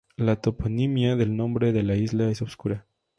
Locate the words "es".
2.31-2.41